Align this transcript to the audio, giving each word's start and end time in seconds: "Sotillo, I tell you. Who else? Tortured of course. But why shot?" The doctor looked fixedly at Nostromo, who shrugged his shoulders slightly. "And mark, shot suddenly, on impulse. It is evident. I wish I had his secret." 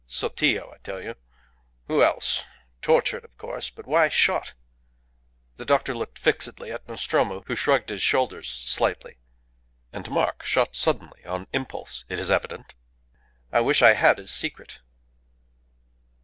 "Sotillo, 0.07 0.73
I 0.73 0.79
tell 0.79 0.99
you. 0.99 1.13
Who 1.85 2.01
else? 2.01 2.43
Tortured 2.81 3.23
of 3.23 3.37
course. 3.37 3.69
But 3.69 3.85
why 3.85 4.09
shot?" 4.09 4.55
The 5.57 5.63
doctor 5.63 5.93
looked 5.93 6.17
fixedly 6.17 6.71
at 6.71 6.87
Nostromo, 6.87 7.43
who 7.45 7.53
shrugged 7.55 7.91
his 7.91 8.01
shoulders 8.01 8.49
slightly. 8.49 9.19
"And 9.93 10.09
mark, 10.09 10.41
shot 10.41 10.75
suddenly, 10.75 11.23
on 11.25 11.45
impulse. 11.53 12.05
It 12.09 12.19
is 12.19 12.31
evident. 12.31 12.73
I 13.51 13.59
wish 13.61 13.83
I 13.83 13.93
had 13.93 14.17
his 14.17 14.31
secret." 14.31 14.79